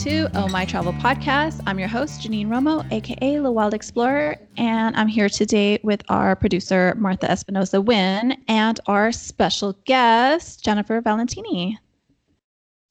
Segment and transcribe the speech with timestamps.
[0.00, 1.60] to Oh My Travel Podcast.
[1.66, 6.34] I'm your host, Janine Romo, aka The Wild Explorer, and I'm here today with our
[6.34, 11.78] producer, Martha Espinosa Wynn, and our special guest, Jennifer Valentini.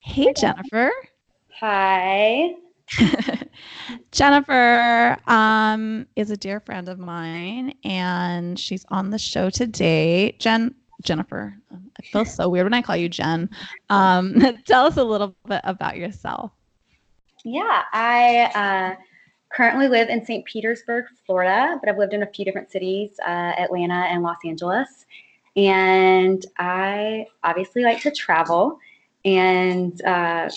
[0.02, 0.92] Hey, Jennifer.
[1.60, 2.54] Hi.
[4.12, 10.34] Jennifer um, is a dear friend of mine, and she's on the show today.
[10.38, 13.50] Jen, Jennifer, I feel so weird when I call you Jen.
[13.90, 14.36] Um,
[14.68, 16.52] tell us a little bit about yourself.
[17.46, 19.02] Yeah, I uh,
[19.50, 20.46] currently live in St.
[20.46, 25.06] Petersburg, Florida, but I've lived in a few different cities uh, Atlanta and Los Angeles.
[25.56, 28.78] And I obviously like to travel.
[29.26, 30.50] And uh,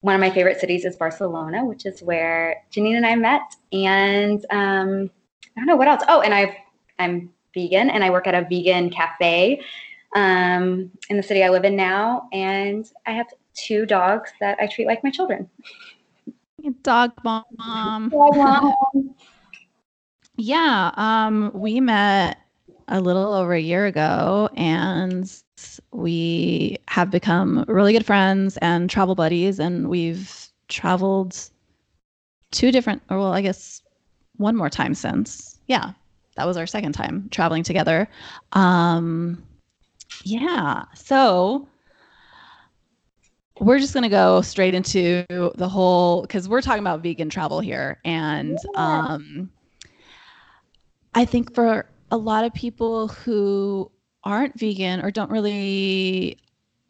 [0.00, 3.54] one of my favorite cities is Barcelona, which is where Janine and I met.
[3.72, 5.10] And um,
[5.56, 6.02] I don't know what else.
[6.08, 6.54] Oh, and I've,
[6.98, 9.60] I'm vegan and I work at a vegan cafe
[10.14, 12.28] um, in the city I live in now.
[12.32, 15.48] And I have two dogs that I treat like my children.
[16.82, 18.08] Dog mom.
[18.10, 19.14] Dog mom.
[20.36, 22.38] yeah, um, we met
[22.88, 25.42] a little over a year ago and
[25.92, 31.38] we have become really good friends and travel buddies and we've traveled
[32.50, 33.82] two different or well i guess
[34.36, 35.92] one more time since yeah
[36.36, 38.08] that was our second time traveling together
[38.52, 39.42] um
[40.24, 41.68] yeah so
[43.60, 47.60] we're just going to go straight into the whole because we're talking about vegan travel
[47.60, 49.06] here and yeah.
[49.06, 49.50] um
[51.14, 53.90] i think for a lot of people who
[54.24, 56.38] aren't vegan or don't really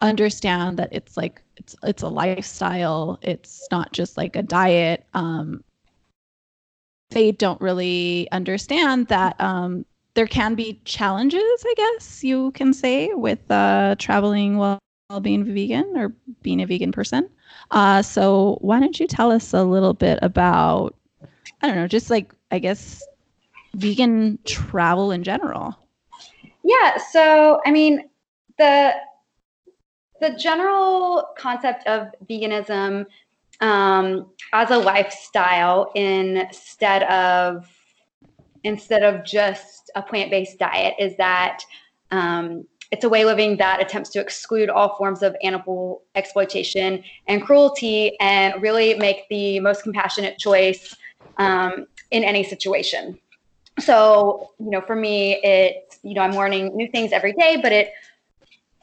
[0.01, 5.63] understand that it's like it's it's a lifestyle it's not just like a diet um
[7.11, 13.13] they don't really understand that um there can be challenges i guess you can say
[13.15, 14.79] with uh traveling while
[15.23, 17.29] being vegan or being a vegan person
[17.71, 20.95] uh so why don't you tell us a little bit about
[21.63, 23.03] i don't know just like i guess
[23.75, 25.75] vegan travel in general
[26.69, 26.99] yeah.
[26.99, 28.11] So, I mean,
[28.59, 28.93] the
[30.21, 33.07] the general concept of veganism
[33.61, 37.67] um, as a lifestyle instead of
[38.65, 41.63] instead of just a plant-based diet is that
[42.11, 47.03] um, it's a way of living that attempts to exclude all forms of animal exploitation
[47.27, 50.97] and cruelty and really make the most compassionate choice
[51.37, 53.19] um, in any situation.
[53.79, 57.73] So you know for me it you know i'm learning new things every day but
[57.73, 57.91] it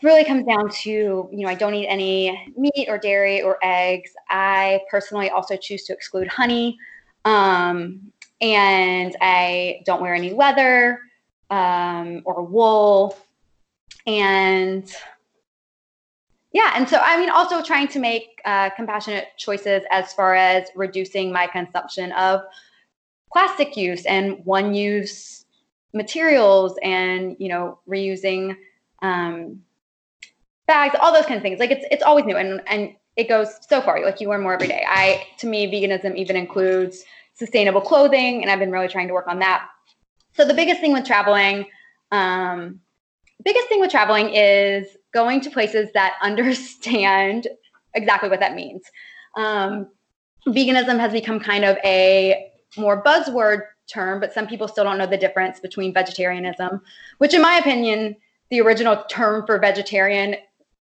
[0.03, 4.11] really comes down to you know i don't eat any meat or dairy or eggs.
[4.29, 6.77] I personally also choose to exclude honey
[7.25, 8.11] um,
[8.41, 10.99] and i don't wear any leather
[11.49, 13.17] um, or wool
[14.07, 14.93] and
[16.51, 20.67] yeah and so i mean also trying to make uh, compassionate choices as far as
[20.75, 22.41] reducing my consumption of
[23.31, 25.45] plastic use and one use
[25.93, 28.55] materials and you know reusing
[29.01, 29.61] um,
[30.67, 31.59] bags all those kind of things.
[31.59, 34.03] Like it's it's always new and and it goes so far.
[34.03, 34.83] Like you learn more every day.
[34.87, 39.27] I to me veganism even includes sustainable clothing and i've been really trying to work
[39.27, 39.67] on that.
[40.33, 41.65] So the biggest thing with traveling
[42.11, 42.79] um,
[43.45, 47.47] biggest thing with traveling is going to places that understand
[47.93, 48.83] exactly what that means
[49.37, 49.87] um,
[50.47, 55.05] veganism has become kind of a more buzzword term, but some people still don't know
[55.05, 56.81] the difference between vegetarianism,
[57.19, 58.15] which, in my opinion,
[58.49, 60.35] the original term for vegetarian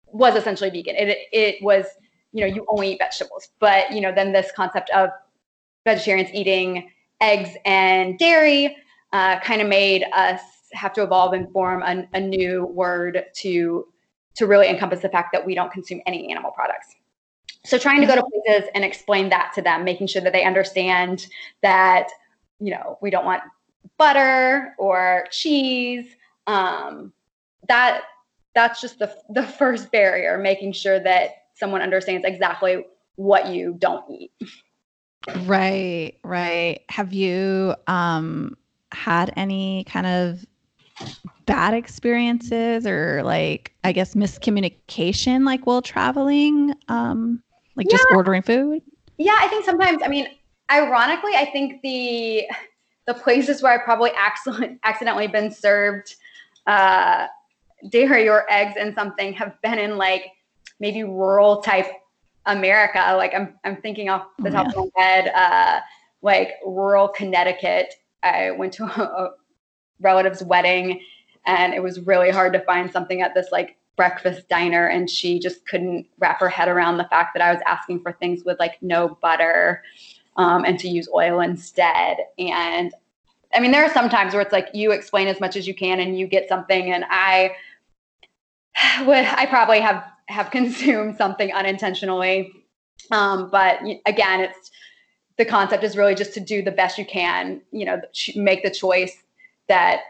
[0.07, 0.97] was essentially vegan.
[0.97, 1.87] It, it was,
[2.33, 3.49] you know, you only eat vegetables.
[3.61, 5.11] But, you know, then this concept of
[5.85, 6.91] vegetarians eating
[7.21, 8.77] eggs and dairy
[9.13, 10.41] uh, kind of made us
[10.73, 13.87] have to evolve and form a, a new word to
[14.37, 16.95] to really encompass the fact that we don't consume any animal products.
[17.65, 20.45] So trying to go to places and explain that to them, making sure that they
[20.45, 21.27] understand
[21.63, 22.09] that,
[22.61, 23.43] you know, we don't want
[23.99, 26.07] butter or cheese.
[26.47, 27.13] Um,
[27.69, 28.03] that
[28.55, 32.85] that's just the the first barrier, making sure that someone understands exactly
[33.17, 34.31] what you don't eat.
[35.45, 36.83] Right, right.
[36.89, 38.57] Have you um
[38.93, 40.45] had any kind of
[41.47, 46.75] bad experiences or like I guess miscommunication like while traveling?
[46.89, 47.43] Um
[47.77, 47.99] like yeah.
[47.99, 48.83] just ordering food?
[49.19, 50.03] Yeah, I think sometimes.
[50.03, 50.29] I mean,
[50.71, 52.47] ironically, I think the
[53.07, 56.17] the places where I probably accident, accidentally been served
[56.67, 57.27] uh,
[57.91, 60.33] dairy or eggs and something have been in like
[60.81, 61.87] maybe rural type
[62.47, 63.15] America.
[63.17, 64.81] Like I'm I'm thinking off the oh, top yeah.
[64.81, 65.81] of my head, uh,
[66.23, 67.95] like rural Connecticut.
[68.23, 69.31] I went to a, a
[70.01, 71.01] relative's wedding
[71.47, 75.39] and it was really hard to find something at this like breakfast diner and she
[75.39, 78.59] just couldn't wrap her head around the fact that I was asking for things with
[78.59, 79.83] like no butter
[80.37, 82.19] um, and to use oil instead.
[82.39, 82.93] And
[83.55, 85.75] I mean, there are some times where it's like you explain as much as you
[85.75, 87.53] can and you get something, and I
[89.07, 92.53] would, I probably have have consumed something unintentionally.
[93.11, 94.71] Um, but again, it's
[95.39, 97.63] the concept is really just to do the best you can.
[97.71, 98.01] You know,
[98.35, 99.23] make the choice
[99.69, 100.01] that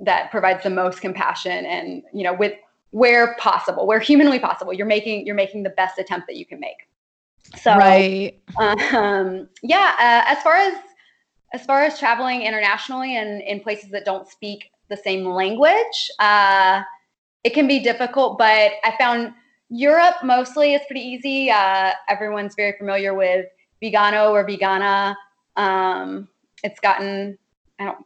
[0.00, 2.54] that provides the most compassion, and you know, with
[2.90, 6.60] where possible, where humanly possible, you're making you're making the best attempt that you can
[6.60, 6.88] make.
[7.56, 8.38] So, right.
[8.58, 10.74] Um, yeah, uh, as far as
[11.52, 16.82] as far as traveling internationally and in places that don't speak the same language, uh,
[17.44, 18.38] it can be difficult.
[18.38, 19.32] But I found
[19.68, 21.50] Europe mostly is pretty easy.
[21.50, 23.46] Uh, everyone's very familiar with
[23.82, 25.14] vegano or Vegana.
[25.56, 26.28] Um,
[26.62, 27.38] it's gotten,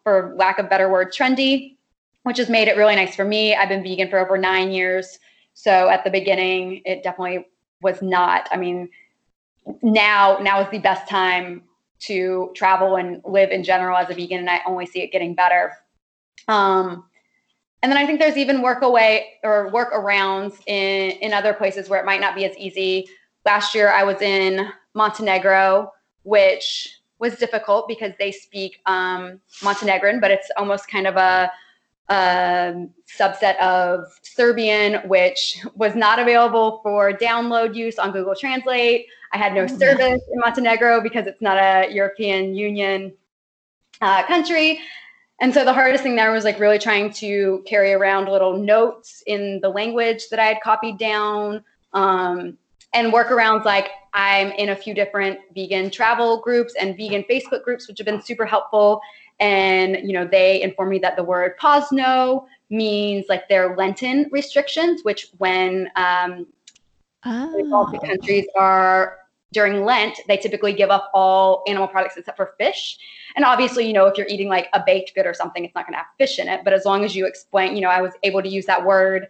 [0.02, 1.76] for lack of better word, trendy,
[2.22, 3.54] which has made it really nice for me.
[3.54, 5.18] I've been vegan for over nine years.
[5.54, 7.46] So at the beginning, it definitely
[7.82, 8.48] was not.
[8.52, 8.88] I mean,
[9.82, 11.62] now now is the best time
[12.00, 15.34] to travel and live in general as a vegan, and I only see it getting
[15.34, 15.72] better.
[16.48, 17.04] Um,
[17.82, 22.00] and then I think there's even work away or workarounds in in other places where
[22.00, 23.08] it might not be as easy.
[23.44, 25.90] Last year I was in Montenegro,
[26.24, 31.50] which was difficult because they speak um, Montenegrin, but it's almost kind of a
[32.10, 39.06] um, subset of Serbian, which was not available for download use on Google Translate.
[39.32, 43.12] I had no oh, service in Montenegro because it's not a European Union
[44.00, 44.80] uh, country.
[45.40, 49.22] And so the hardest thing there was like really trying to carry around little notes
[49.26, 52.58] in the language that I had copied down um,
[52.92, 57.88] and workarounds like I'm in a few different vegan travel groups and vegan Facebook groups,
[57.88, 59.00] which have been super helpful.
[59.40, 65.02] And, you know, they informed me that the word posno means like their Lenten restrictions,
[65.02, 66.46] which when um,
[67.24, 67.98] oh.
[68.04, 69.16] countries are
[69.52, 72.98] during Lent, they typically give up all animal products except for fish.
[73.34, 75.86] And obviously, you know, if you're eating like a baked good or something, it's not
[75.86, 76.62] going to have fish in it.
[76.62, 79.26] But as long as you explain, you know, I was able to use that word,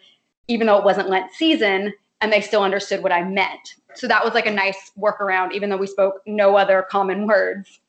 [0.48, 3.76] even though it wasn't Lent season, and they still understood what I meant.
[3.94, 7.80] So that was like a nice workaround, even though we spoke no other common words.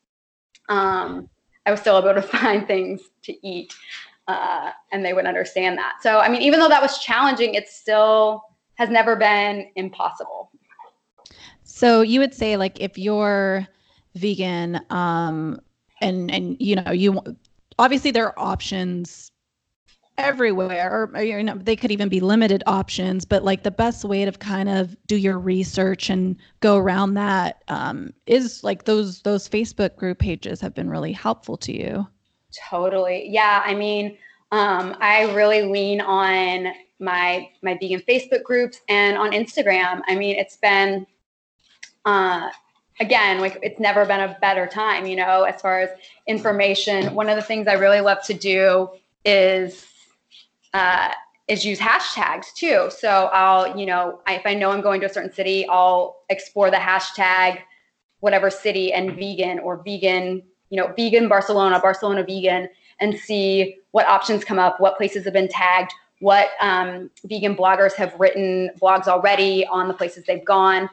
[0.70, 1.30] Um,
[1.66, 3.74] I was still able to find things to eat,
[4.28, 5.98] uh, and they would understand that.
[6.02, 8.44] So, I mean, even though that was challenging, it still
[8.76, 10.52] has never been impossible.
[11.64, 13.68] So you would say like if you're
[14.16, 15.58] vegan um
[16.02, 17.22] and and you know you
[17.80, 19.31] obviously there are options
[20.22, 24.24] everywhere or you know they could even be limited options but like the best way
[24.24, 29.50] to kind of do your research and go around that um, is like those those
[29.50, 32.08] facebook group pages have been really helpful to you.
[32.70, 33.28] Totally.
[33.30, 34.18] Yeah i mean
[34.52, 40.02] um, i really lean on my my vegan facebook groups and on instagram.
[40.08, 41.06] I mean it's been
[42.06, 42.50] uh,
[43.00, 45.90] again, like it's never been a better time, you know, as far as
[46.28, 47.14] information.
[47.14, 48.90] One of the things I really love to do
[49.26, 49.86] is
[50.74, 51.10] uh,
[51.48, 52.90] is use hashtags too.
[52.90, 56.70] So I'll, you know, if I know I'm going to a certain city, I'll explore
[56.70, 57.60] the hashtag
[58.20, 62.70] whatever city and vegan or vegan, you know, vegan Barcelona, Barcelona vegan,
[63.00, 67.94] and see what options come up, what places have been tagged, what um, vegan bloggers
[67.96, 70.88] have written blogs already on the places they've gone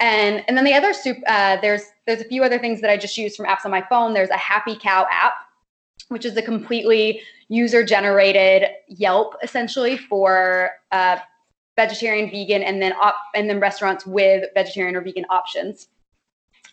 [0.00, 2.96] and and then the other soup, uh, there's there's a few other things that I
[2.96, 4.14] just use from apps on my phone.
[4.14, 5.32] There's a Happy Cow app,
[6.08, 11.18] which is a completely user generated Yelp essentially for uh,
[11.76, 15.88] vegetarian, vegan, and then op- and then restaurants with vegetarian or vegan options.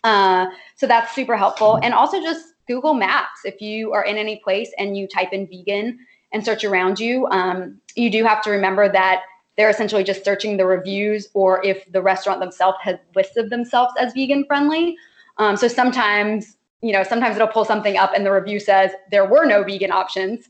[0.04, 1.78] Uh, so that's super helpful.
[1.82, 3.40] And also just Google Maps.
[3.44, 5.98] If you are in any place and you type in vegan
[6.32, 9.22] and search around you, um, you do have to remember that
[9.56, 14.12] they're essentially just searching the reviews or if the restaurant themselves has listed themselves as
[14.12, 14.96] vegan friendly.
[15.38, 19.24] Um, so sometimes, you know, sometimes it'll pull something up and the review says there
[19.24, 20.48] were no vegan options.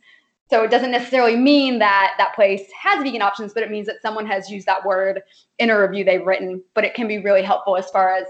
[0.49, 4.01] So it doesn't necessarily mean that that place has vegan options, but it means that
[4.01, 5.23] someone has used that word
[5.59, 6.63] in a review they've written.
[6.75, 8.27] But it can be really helpful as far as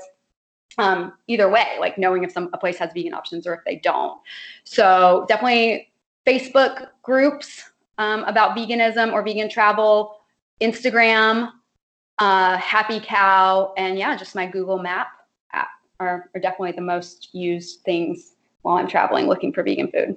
[0.79, 3.77] um, either way, like knowing if some a place has vegan options or if they
[3.77, 4.19] don't.
[4.65, 5.93] So definitely
[6.27, 10.21] Facebook groups um, about veganism or vegan travel
[10.61, 11.51] Instagram,
[12.19, 15.09] uh, Happy Cow, and yeah, just my Google Map
[15.53, 15.69] app
[16.01, 20.17] are, are definitely the most used things while I'm traveling looking for vegan food.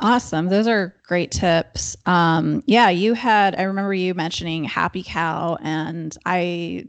[0.00, 0.48] Awesome.
[0.48, 1.96] Those are great tips.
[2.04, 6.86] Um, yeah, you had, I remember you mentioning Happy Cow, and I,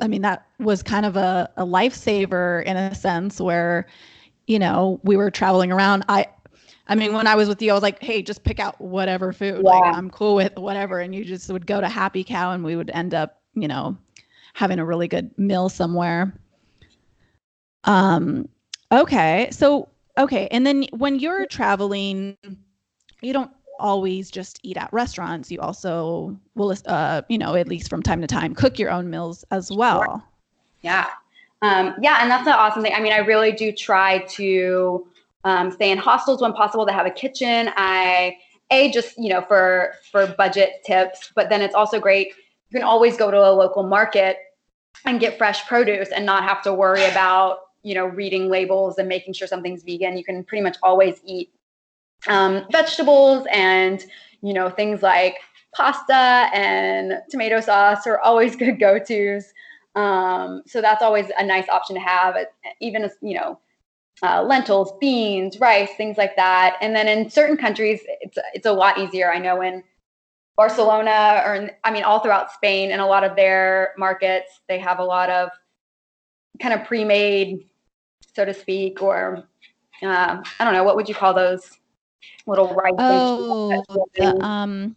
[0.00, 3.86] I mean, that was kind of a, a lifesaver in a sense where,
[4.46, 6.04] you know, we were traveling around.
[6.08, 6.26] I,
[6.88, 9.32] I mean, when I was with you, I was like, hey, just pick out whatever
[9.32, 9.62] food.
[9.64, 9.70] Yeah.
[9.70, 10.98] Like, I'm cool with whatever.
[10.98, 13.96] And you just would go to Happy Cow and we would end up, you know,
[14.54, 16.36] having a really good meal somewhere.
[17.84, 18.48] Um,
[18.90, 19.48] okay.
[19.52, 19.88] So,
[20.18, 20.48] okay.
[20.50, 22.36] And then when you're traveling,
[23.20, 25.50] you don't always just eat at restaurants.
[25.50, 29.10] You also will, uh, you know, at least from time to time, cook your own
[29.10, 30.24] meals as well.
[30.82, 31.08] Yeah.
[31.62, 32.18] Um, yeah.
[32.20, 32.92] And that's an awesome thing.
[32.94, 35.06] I mean, I really do try to
[35.44, 37.70] um, stay in hostels when possible that have a kitchen.
[37.76, 38.36] I,
[38.72, 42.82] a just you know for for budget tips but then it's also great you can
[42.82, 44.38] always go to a local market
[45.04, 49.08] and get fresh produce and not have to worry about you know reading labels and
[49.08, 51.50] making sure something's vegan you can pretty much always eat
[52.28, 54.04] um, vegetables and
[54.42, 55.36] you know things like
[55.74, 59.52] pasta and tomato sauce are always good go-to's.
[59.94, 62.36] Um, so that's always a nice option to have
[62.80, 63.58] even as you know
[64.22, 66.76] uh, lentils beans rice things like that.
[66.80, 69.32] And then in certain countries it's it's a lot easier.
[69.32, 69.82] I know in
[70.54, 74.78] barcelona or in, i mean all throughout spain and a lot of their markets they
[74.78, 75.48] have a lot of
[76.60, 77.66] kind of pre-made
[78.34, 79.44] so to speak or
[80.02, 81.78] uh, i don't know what would you call those
[82.46, 82.92] little rice.
[82.98, 83.84] Oh,
[84.14, 84.96] the, um,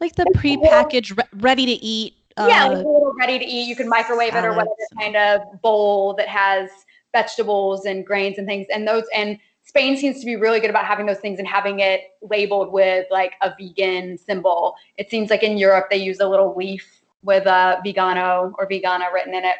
[0.00, 2.14] like the prepackaged, re- ready to eat.
[2.36, 3.68] Uh, yeah, like a little ready to eat.
[3.68, 4.44] You can microwave salads.
[4.44, 6.70] it or whatever kind of bowl that has
[7.12, 8.66] vegetables and grains and things.
[8.72, 11.80] And those and Spain seems to be really good about having those things and having
[11.80, 14.74] it labeled with like a vegan symbol.
[14.96, 19.12] It seems like in Europe they use a little leaf with a vegano or vegana
[19.12, 19.56] written in it.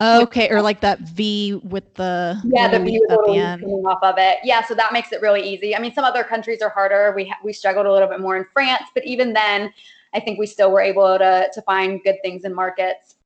[0.00, 4.02] Okay, or like that V with the yeah, the V at the end coming off
[4.02, 4.38] of it.
[4.42, 5.76] Yeah, so that makes it really easy.
[5.76, 7.12] I mean, some other countries are harder.
[7.14, 9.72] We ha- we struggled a little bit more in France, but even then,
[10.12, 13.16] I think we still were able to to find good things in markets.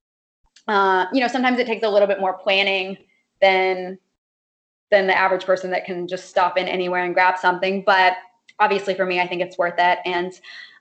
[0.69, 2.99] Uh, you know, sometimes it takes a little bit more planning
[3.41, 3.99] than
[4.91, 7.83] than the average person that can just stop in anywhere and grab something.
[7.87, 8.15] But
[8.59, 10.33] obviously, for me, I think it's worth it, and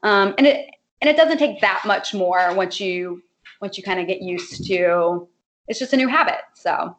[0.03, 0.69] um, and it
[1.01, 3.23] and it doesn't take that much more once you
[3.61, 5.29] once you kind of get used to
[5.67, 6.41] it's just a new habit.
[6.53, 6.95] So,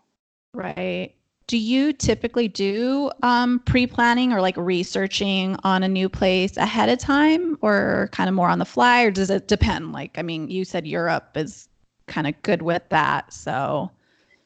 [0.52, 1.12] right.
[1.46, 6.88] Do you typically do um, pre planning or like researching on a new place ahead
[6.88, 9.92] of time or kind of more on the fly, or does it depend?
[9.92, 11.68] Like, I mean, you said Europe is
[12.08, 13.32] kind of good with that.
[13.32, 13.90] So,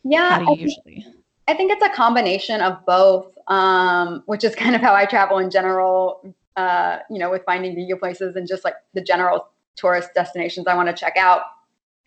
[0.04, 0.30] yeah.
[0.30, 1.02] How do you I usually?
[1.02, 1.16] Think,
[1.48, 5.38] I think it's a combination of both, um, which is kind of how I travel
[5.38, 10.10] in general, uh, you know, with finding new places and just like the general tourist
[10.14, 11.42] destinations I want to check out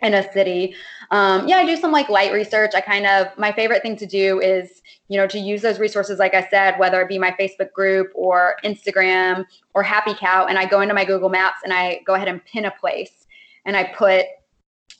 [0.03, 0.75] in a city.
[1.11, 2.71] Um, yeah, I do some like light research.
[2.75, 6.19] I kind of, my favorite thing to do is, you know, to use those resources,
[6.19, 10.45] like I said, whether it be my Facebook group or Instagram or Happy Cow.
[10.47, 13.27] And I go into my Google Maps and I go ahead and pin a place
[13.65, 14.25] and I put,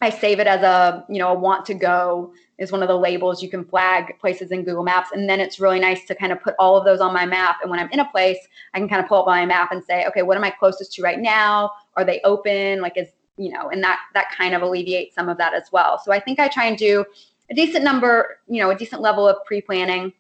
[0.02, 2.98] I save it as a, you know, a want to go is one of the
[2.98, 5.10] labels you can flag places in Google Maps.
[5.14, 7.58] And then it's really nice to kind of put all of those on my map.
[7.62, 8.38] And when I'm in a place,
[8.74, 10.94] I can kind of pull up my map and say, okay, what am I closest
[10.94, 11.72] to right now?
[11.96, 12.82] Are they open?
[12.82, 16.00] Like, is you know, and that that kind of alleviates some of that as well.
[16.04, 17.06] So I think I try and do
[17.50, 20.14] a decent number, you know, a decent level of pre-planning.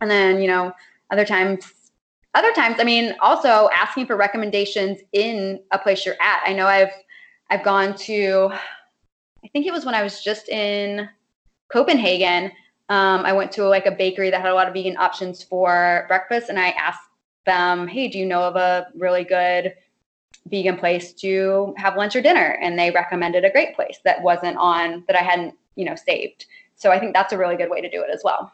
[0.00, 0.72] And then, you know,
[1.10, 1.72] other times
[2.34, 6.42] other times, I mean, also asking for recommendations in a place you're at.
[6.46, 6.92] I know I've
[7.50, 8.52] I've gone to
[9.44, 11.08] I think it was when I was just in
[11.70, 12.52] Copenhagen.
[12.88, 16.04] Um, I went to like a bakery that had a lot of vegan options for
[16.08, 17.08] breakfast, and I asked
[17.46, 19.74] them, "Hey, do you know of a really good
[20.48, 24.56] vegan place to have lunch or dinner and they recommended a great place that wasn't
[24.56, 26.46] on that I hadn't, you know, saved.
[26.74, 28.50] So I think that's a really good way to do it as well.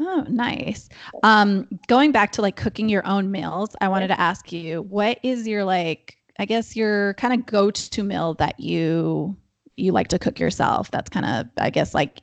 [0.00, 0.88] Oh, nice.
[1.22, 5.20] Um, going back to like cooking your own meals, I wanted to ask you, what
[5.22, 9.36] is your like, I guess your kind of go-to meal that you
[9.76, 10.90] you like to cook yourself?
[10.90, 12.20] That's kind of, I guess, like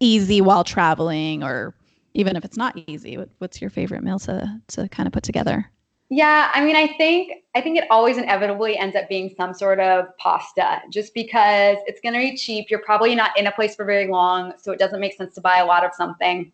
[0.00, 1.74] easy while traveling, or
[2.14, 3.18] even if it's not easy.
[3.38, 5.70] What's your favorite meal to to kind of put together?
[6.12, 9.78] Yeah, I mean, I think I think it always inevitably ends up being some sort
[9.78, 12.68] of pasta, just because it's going to be cheap.
[12.68, 15.40] You're probably not in a place for very long, so it doesn't make sense to
[15.40, 16.50] buy a lot of something.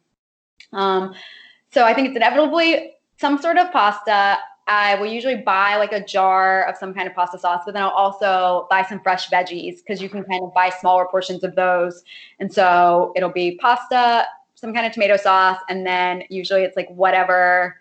[0.75, 1.14] Um,
[1.72, 4.36] so I think it's inevitably some sort of pasta.
[4.66, 7.82] I will usually buy like a jar of some kind of pasta sauce, but then
[7.82, 11.54] I'll also buy some fresh veggies because you can kind of buy smaller portions of
[11.54, 12.04] those.
[12.40, 16.90] And so it'll be pasta, some kind of tomato sauce, and then usually it's like
[16.90, 17.76] whatever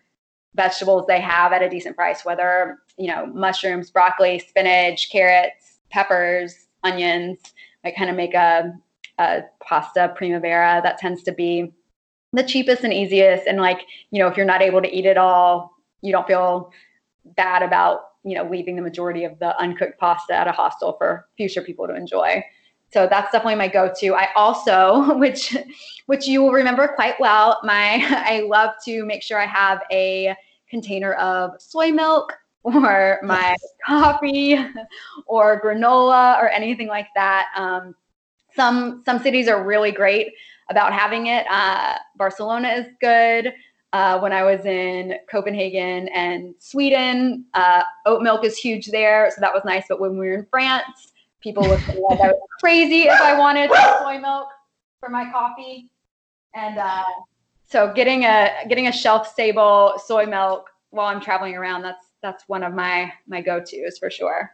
[0.55, 6.67] vegetables they have at a decent price, whether, you know, mushrooms, broccoli, spinach, carrots, peppers,
[6.83, 7.39] onions.
[7.83, 8.73] I kind of make a,
[9.19, 11.73] a pasta primavera that tends to be
[12.33, 13.47] the cheapest and easiest.
[13.47, 13.81] And like,
[14.11, 15.71] you know, if you're not able to eat it all,
[16.01, 16.71] you don't feel
[17.35, 21.27] bad about, you know, leaving the majority of the uncooked pasta at a hostel for
[21.37, 22.43] future people to enjoy.
[22.95, 24.15] So that's definitely my go-to.
[24.15, 25.55] I also, which
[26.05, 30.33] which you will remember quite well, my I love to make sure I have a
[30.69, 32.31] container of soy milk
[32.63, 34.57] or my coffee
[35.27, 37.47] or granola or anything like that.
[37.57, 37.93] Um,
[38.55, 40.31] some some cities are really great
[40.69, 41.45] about having it.
[41.49, 43.53] Uh, Barcelona is good.
[43.91, 49.41] Uh, when I was in Copenhagen and Sweden, uh, oat milk is huge there, so
[49.41, 49.83] that was nice.
[49.89, 51.13] But when we were in France,
[51.45, 53.69] people looked at me like I was crazy if I wanted
[54.01, 54.47] soy milk
[54.99, 55.91] for my coffee.
[56.55, 57.03] And uh,
[57.67, 62.45] so getting a getting a shelf stable soy milk while I'm traveling around that's that's
[62.47, 64.51] one of my my go tos for sure.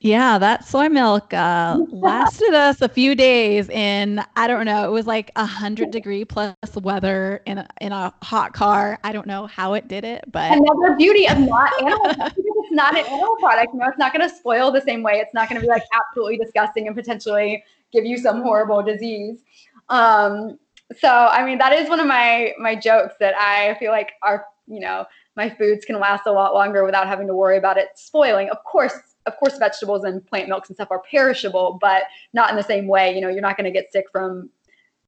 [0.00, 4.84] Yeah, that soy milk uh, lasted us a few days in I don't know.
[4.84, 9.00] It was like a hundred degree plus weather in a, in a hot car.
[9.02, 12.30] I don't know how it did it, but another beauty of not animal.
[12.58, 13.72] It's not an animal product.
[13.72, 15.14] You know, it's not going to spoil the same way.
[15.14, 19.40] It's not going to be like absolutely disgusting and potentially give you some horrible disease.
[19.88, 20.58] Um,
[20.98, 24.46] so I mean, that is one of my my jokes that I feel like are
[24.66, 27.88] you know my foods can last a lot longer without having to worry about it
[27.94, 28.48] spoiling.
[28.50, 28.94] Of course,
[29.26, 32.86] of course, vegetables and plant milks and stuff are perishable, but not in the same
[32.86, 33.14] way.
[33.14, 34.50] You know, you're not going to get sick from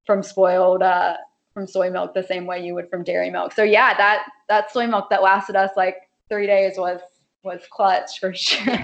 [0.07, 1.17] from spoiled uh,
[1.55, 3.53] from soy milk the same way you would from dairy milk.
[3.53, 7.01] So yeah, that that soy milk that lasted us like three days was
[7.43, 8.79] was clutch for sure.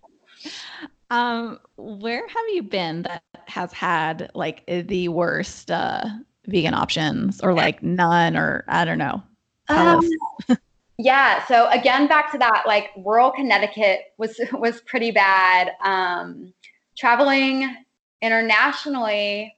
[1.10, 6.04] um, where have you been that has had like the worst uh,
[6.46, 9.22] vegan options, or like none, or I don't know?
[9.68, 10.08] Um,
[10.98, 11.44] yeah.
[11.46, 15.72] So again, back to that, like rural Connecticut was was pretty bad.
[15.82, 16.52] Um,
[16.96, 17.76] traveling
[18.22, 19.54] internationally,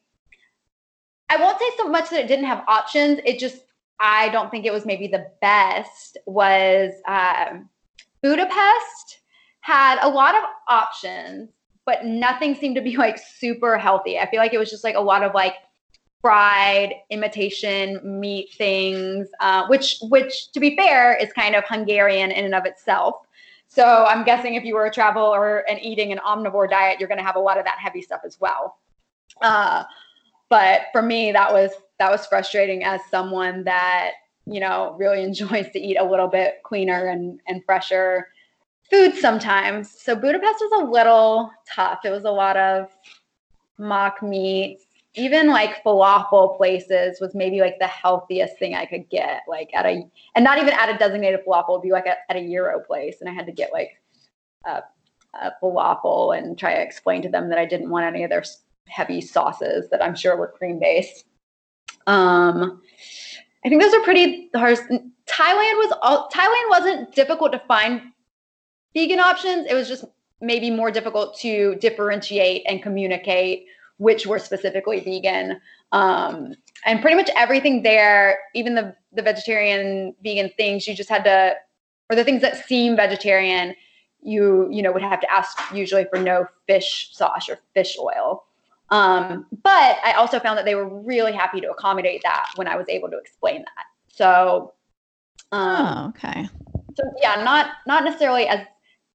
[1.28, 3.20] I won't say so much that it didn't have options.
[3.24, 3.62] It just
[4.00, 6.18] I don't think it was maybe the best.
[6.26, 7.68] Was um,
[8.22, 9.20] Budapest
[9.60, 11.50] had a lot of options,
[11.86, 14.18] but nothing seemed to be like super healthy.
[14.18, 15.54] I feel like it was just like a lot of like
[16.20, 22.44] fried imitation meat things, uh, which which to be fair is kind of Hungarian in
[22.44, 23.16] and of itself.
[23.68, 27.18] So I'm guessing if you were a traveler and eating an omnivore diet, you're going
[27.18, 28.78] to have a lot of that heavy stuff as well.
[29.40, 29.84] Uh,
[30.48, 34.12] but for me, that was that was frustrating as someone that
[34.50, 38.28] you know really enjoys to eat a little bit cleaner and and fresher
[38.90, 39.90] food sometimes.
[39.90, 42.00] So Budapest was a little tough.
[42.04, 42.88] It was a lot of
[43.78, 44.84] mock meats,
[45.14, 49.86] even like falafel places was maybe like the healthiest thing I could get, like at
[49.86, 53.16] a, and not even at a designated falafel, it'd be like at a gyro place.
[53.20, 54.00] And I had to get like
[54.66, 54.82] a,
[55.34, 58.44] a falafel and try to explain to them that I didn't want any of their
[58.88, 61.24] heavy sauces that I'm sure were cream based.
[62.06, 62.82] Um,
[63.64, 64.78] I think those are pretty hard.
[64.78, 68.00] Thailand was all, Thailand wasn't difficult to find
[68.94, 69.66] vegan options.
[69.68, 70.04] It was just
[70.40, 73.66] maybe more difficult to differentiate and communicate
[74.00, 75.60] which were specifically vegan.
[75.92, 76.54] Um,
[76.86, 81.54] and pretty much everything there, even the the vegetarian vegan things, you just had to,
[82.08, 83.74] or the things that seem vegetarian,
[84.22, 88.44] you you know would have to ask usually for no fish sauce or fish oil.
[88.90, 92.76] Um, but I also found that they were really happy to accommodate that when I
[92.76, 93.84] was able to explain that.
[94.08, 94.74] So,
[95.52, 96.48] um, oh, okay.
[96.96, 98.66] So yeah, not not necessarily as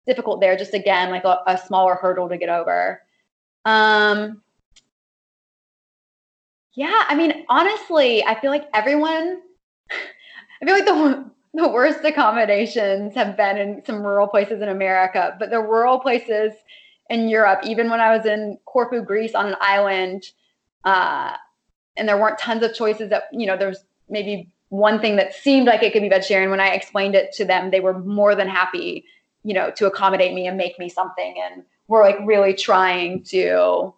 [0.08, 0.56] difficult there.
[0.56, 3.02] Just again, like a, a smaller hurdle to get over.
[3.66, 4.42] Um,
[6.74, 9.42] yeah, I mean, honestly, I feel like everyone,
[10.62, 15.36] I feel like the the worst accommodations have been in some rural places in America,
[15.40, 16.54] but the rural places
[17.10, 20.24] in Europe, even when I was in Corfu, Greece, on an island,
[20.84, 21.34] uh,
[21.98, 23.10] and there weren't tons of choices.
[23.10, 26.50] That you know, there's maybe one thing that seemed like it could be vegetarian.
[26.50, 29.06] When I explained it to them, they were more than happy,
[29.44, 33.94] you know, to accommodate me and make me something, and were like really trying to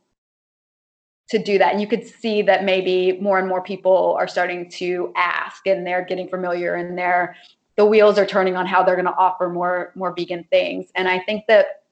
[1.30, 1.74] to do that.
[1.74, 5.86] And you could see that maybe more and more people are starting to ask and
[5.86, 7.36] they're getting familiar and they're
[7.76, 10.90] the wheels are turning on how they're going to offer more more vegan things.
[10.96, 11.84] And I think that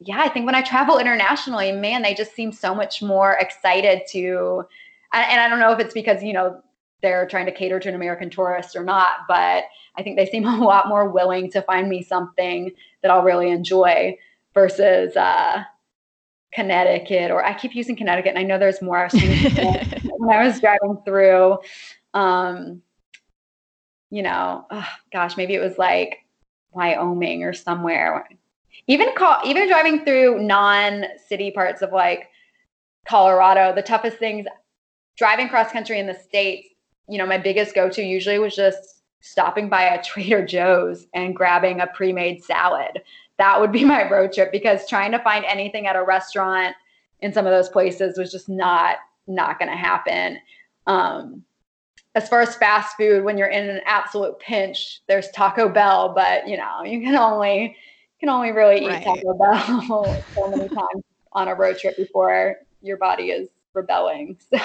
[0.00, 4.02] yeah, I think when I travel internationally, man, they just seem so much more excited
[4.12, 4.64] to
[5.12, 6.62] and I don't know if it's because, you know,
[7.02, 9.64] they're trying to cater to an American tourist or not, but
[9.96, 12.70] I think they seem a lot more willing to find me something
[13.02, 14.16] that I'll really enjoy
[14.54, 15.64] versus uh
[16.52, 18.98] Connecticut, or I keep using Connecticut, and I know there's more.
[18.98, 19.12] I was
[20.18, 21.58] when I was driving through,
[22.12, 22.82] um,
[24.10, 26.24] you know, oh, gosh, maybe it was like
[26.72, 28.28] Wyoming or somewhere.
[28.86, 32.28] Even call, even driving through non-city parts of like
[33.06, 34.46] Colorado, the toughest things
[35.16, 36.68] driving cross country in the states.
[37.08, 41.80] You know, my biggest go-to usually was just stopping by a Trader Joe's and grabbing
[41.80, 43.02] a pre-made salad
[43.40, 46.76] that would be my road trip because trying to find anything at a restaurant
[47.20, 50.38] in some of those places was just not not going to happen.
[50.86, 51.44] Um,
[52.16, 56.46] as far as fast food, when you're in an absolute pinch, there's Taco Bell, but
[56.46, 57.76] you know you can only
[58.20, 59.04] can only really eat right.
[59.04, 59.82] Taco Bell
[60.34, 61.02] so many times
[61.32, 64.38] on a road trip before your body is rebelling.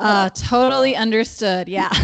[0.00, 1.68] So, uh, totally understood.
[1.68, 1.90] Yeah.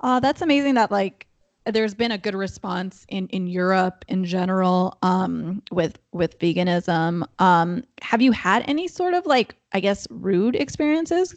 [0.00, 1.26] uh, that's amazing that like
[1.66, 7.26] there's been a good response in in Europe in general um, with with veganism.
[7.38, 11.34] Um, have you had any sort of like I guess rude experiences?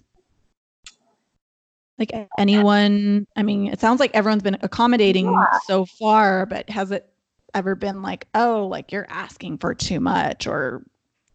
[2.00, 3.28] Like anyone?
[3.36, 5.60] I mean, it sounds like everyone's been accommodating yeah.
[5.68, 7.10] so far, but has it
[7.54, 10.84] ever been like, oh, like you're asking for too much, or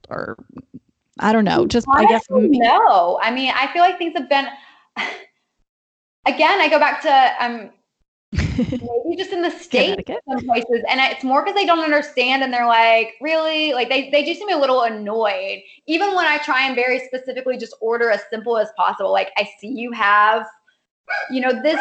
[0.09, 0.43] or
[1.21, 1.67] I don't know.
[1.67, 3.19] Just I, I guess no.
[3.23, 4.47] I mean, I feel like things have been.
[6.27, 7.71] Again, I go back to um
[8.35, 12.53] maybe just in the state some places and it's more because they don't understand and
[12.53, 13.73] they're like really?
[13.73, 15.61] Like they, they do seem a little annoyed.
[15.87, 19.49] Even when i try and very specifically just order as simple as possible like i
[19.59, 20.47] see you have
[21.31, 21.81] you know this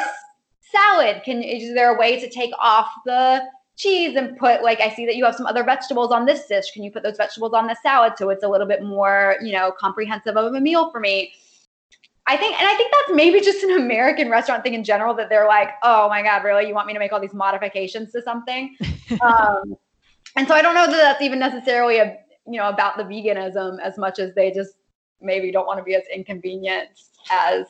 [0.74, 1.22] salad.
[1.24, 3.44] Can is there a way to take off the
[3.76, 6.72] cheese and put like i see that you have some other vegetables on this dish.
[6.74, 9.52] Can you put those vegetables on the salad so it's a little bit more you
[9.52, 11.34] know comprehensive of a meal for me
[12.26, 15.30] I think, and I think that's maybe just an American restaurant thing in general that
[15.30, 16.68] they're like, oh my God, really?
[16.68, 18.76] You want me to make all these modifications to something?
[19.22, 19.76] um,
[20.36, 23.80] and so I don't know that that's even necessarily a, you know, about the veganism
[23.82, 24.76] as much as they just
[25.22, 26.90] maybe don't want to be as inconvenient
[27.32, 27.68] as,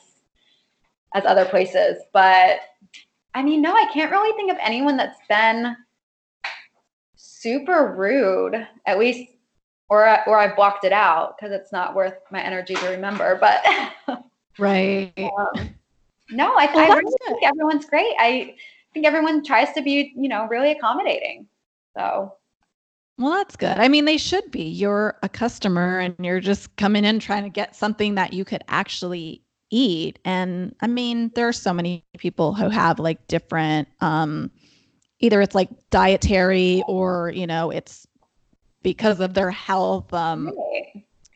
[1.14, 1.98] as other places.
[2.12, 2.60] But
[3.34, 5.76] I mean, no, I can't really think of anyone that's been
[7.16, 9.30] super rude, at least,
[9.88, 13.36] or, or I've blocked it out because it's not worth my energy to remember.
[13.40, 13.64] But
[14.58, 15.12] Right.
[15.18, 15.74] Um,
[16.30, 18.14] no, I, well, I really think everyone's great.
[18.18, 18.54] I
[18.92, 21.46] think everyone tries to be, you know, really accommodating.
[21.96, 22.34] So.
[23.18, 23.76] Well, that's good.
[23.78, 24.62] I mean, they should be.
[24.62, 28.64] You're a customer and you're just coming in trying to get something that you could
[28.68, 30.18] actually eat.
[30.24, 34.50] And I mean, there are so many people who have like different um
[35.20, 38.06] either it's like dietary or, you know, it's
[38.82, 40.52] because of their health um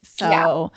[0.05, 0.69] so yeah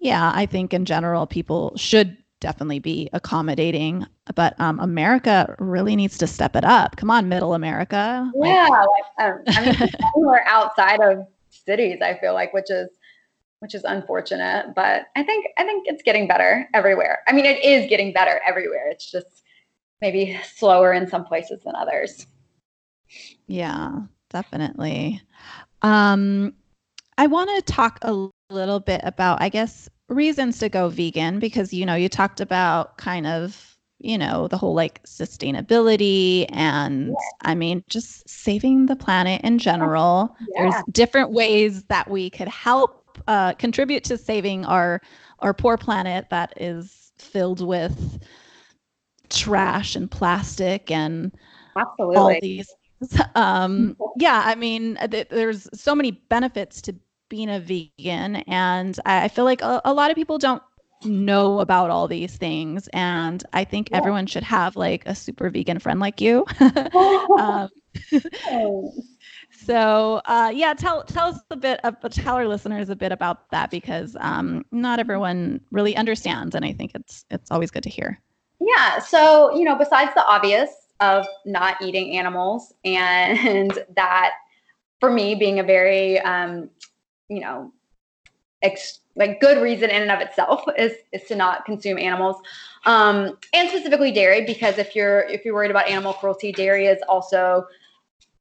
[0.00, 6.18] yeah, I think in general, people should definitely be accommodating, but um, America really needs
[6.18, 6.96] to step it up.
[6.96, 8.30] Come on, middle America.
[8.34, 11.98] Yeah, like, um, I mean, we're outside of cities.
[12.02, 12.88] I feel like, which is
[13.60, 17.18] which is unfortunate, but I think I think it's getting better everywhere.
[17.28, 18.88] I mean, it is getting better everywhere.
[18.88, 19.42] It's just
[20.00, 22.26] maybe slower in some places than others.
[23.46, 25.20] Yeah, definitely.
[25.82, 26.54] Um,
[27.20, 31.70] I want to talk a little bit about, I guess, reasons to go vegan because,
[31.70, 37.14] you know, you talked about kind of, you know, the whole like sustainability and yeah.
[37.42, 40.34] I mean, just saving the planet in general.
[40.56, 40.62] Yeah.
[40.62, 45.02] There's different ways that we could help uh, contribute to saving our
[45.40, 48.18] our poor planet that is filled with
[49.28, 51.36] trash and plastic and
[51.76, 52.16] Absolutely.
[52.16, 52.74] all these
[53.34, 56.94] um yeah i mean th- there's so many benefits to
[57.30, 60.62] being a vegan and i feel like a, a lot of people don't
[61.02, 63.96] know about all these things and i think yeah.
[63.96, 66.44] everyone should have like a super vegan friend like you
[67.38, 67.70] um,
[69.50, 73.48] so uh, yeah tell tell us a bit of tell our listeners a bit about
[73.50, 77.90] that because um, not everyone really understands and i think it's it's always good to
[77.90, 78.20] hear
[78.60, 80.68] yeah so you know besides the obvious
[81.00, 84.32] of not eating animals and that
[85.00, 86.68] for me being a very um,
[87.30, 87.72] you know,
[88.60, 92.36] ex- like good reason in and of itself is is to not consume animals,
[92.84, 97.00] um, and specifically dairy because if you're if you're worried about animal cruelty, dairy is
[97.08, 97.66] also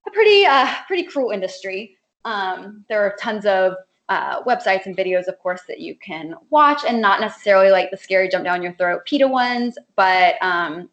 [0.07, 1.95] a pretty uh, pretty cruel industry.
[2.25, 3.75] Um, there are tons of
[4.09, 7.97] uh, websites and videos, of course, that you can watch, and not necessarily like the
[7.97, 10.89] scary jump down your throat PETA ones, but um,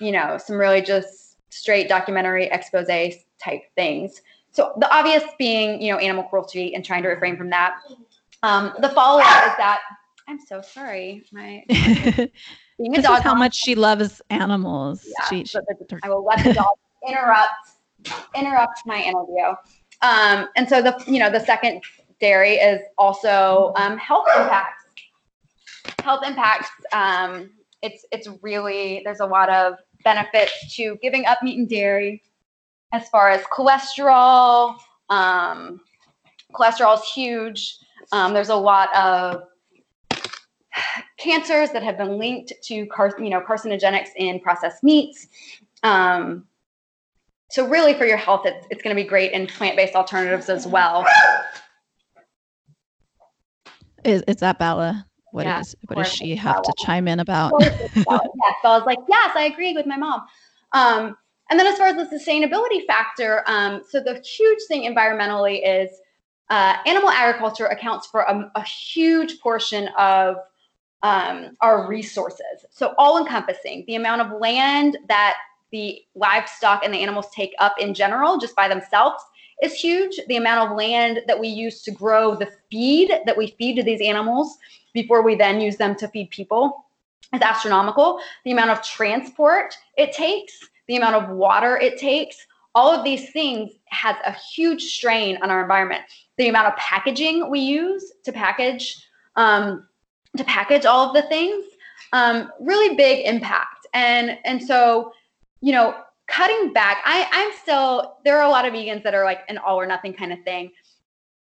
[0.00, 2.88] you know, some really just straight documentary expose
[3.38, 4.22] type things.
[4.56, 7.74] So the obvious being, you know, animal cruelty and trying to refrain from that.
[8.42, 9.80] Um, the follow up is that
[10.26, 11.26] I'm so sorry.
[11.30, 12.30] My, being
[12.94, 13.18] a this dog.
[13.18, 15.04] Is how much she loves animals.
[15.06, 15.58] Yeah, she, she,
[16.02, 16.72] I will let the dog
[17.06, 17.52] interrupt
[18.34, 19.44] interrupt my interview.
[20.00, 21.82] Um, and so the you know the second
[22.18, 24.84] dairy is also um, health impacts.
[26.02, 26.70] Health impacts.
[26.94, 27.50] Um,
[27.82, 32.22] it's it's really there's a lot of benefits to giving up meat and dairy
[32.92, 34.76] as far as cholesterol.
[35.08, 35.80] Um,
[36.52, 37.78] cholesterol is huge.
[38.12, 39.42] Um, there's a lot of
[41.18, 45.26] cancers that have been linked to car- you know carcinogenics in processed meats.
[45.82, 46.46] Um,
[47.50, 50.66] so really, for your health, it's, it's going to be great in plant-based alternatives as
[50.66, 51.06] well.
[54.04, 55.06] Is, is that Bella?
[55.32, 56.64] What yeah, is, what does she have Bella.
[56.64, 57.52] to chime in about?
[57.60, 60.22] yes, Bella's like, yes, I agree with my mom.
[60.72, 61.16] Um,
[61.50, 65.90] and then as far as the sustainability factor, um, so the huge thing environmentally is
[66.50, 70.36] uh, animal agriculture accounts for a, a huge portion of
[71.02, 72.64] um, our resources.
[72.70, 75.36] So all encompassing the amount of land that
[75.72, 79.22] the livestock and the animals take up in general, just by themselves,
[79.62, 80.20] is huge.
[80.28, 83.82] The amount of land that we use to grow the feed that we feed to
[83.82, 84.58] these animals
[84.92, 86.86] before we then use them to feed people
[87.34, 88.20] is astronomical.
[88.44, 92.36] The amount of transport it takes, the amount of water it takes,
[92.74, 96.02] all of these things has a huge strain on our environment.
[96.36, 98.96] The amount of packaging we use to package
[99.36, 99.86] um,
[100.36, 101.64] to package all of the things,
[102.12, 103.86] um, really big impact.
[103.94, 105.12] And and so,
[105.60, 105.94] you know,
[106.26, 109.58] cutting back, I, I'm still there are a lot of vegans that are like an
[109.58, 110.70] all or nothing kind of thing.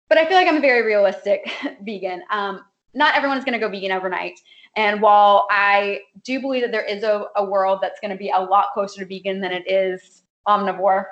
[0.08, 1.50] But I feel like I'm a very realistic
[1.82, 2.22] vegan.
[2.30, 2.60] Um,
[2.94, 4.38] not everyone's going to go vegan overnight.
[4.76, 8.30] And while I do believe that there is a, a world that's going to be
[8.30, 11.04] a lot closer to vegan than it is omnivore,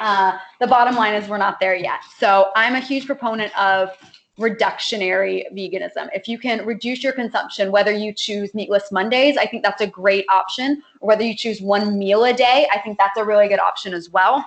[0.00, 2.00] uh, the bottom line is we're not there yet.
[2.18, 3.90] So I'm a huge proponent of
[4.38, 6.08] reductionary veganism.
[6.14, 9.86] If you can reduce your consumption, whether you choose meatless Mondays, I think that's a
[9.86, 10.82] great option.
[11.00, 13.92] Or whether you choose one meal a day, I think that's a really good option
[13.92, 14.44] as well.